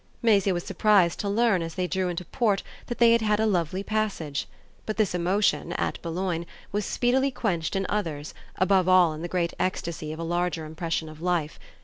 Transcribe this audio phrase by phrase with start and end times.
[0.23, 3.45] Maisie was surprised to learn as they drew into port that they had had a
[3.45, 4.47] lovely passage;
[4.87, 9.53] but this emotion, at Boulogne, was speedily quenched in others, above all in the great
[9.59, 11.59] ecstasy of a larger impression of life.